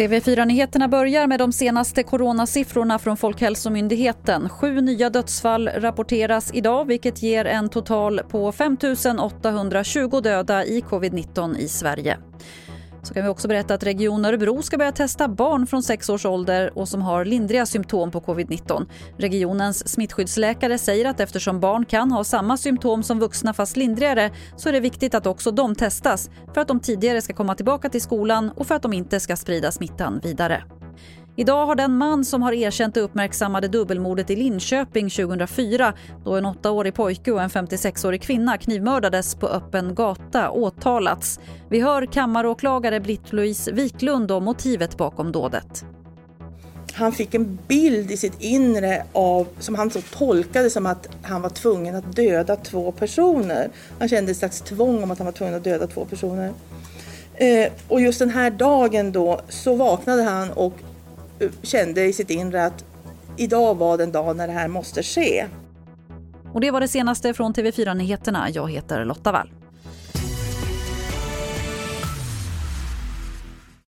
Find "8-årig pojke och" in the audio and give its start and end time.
36.46-37.42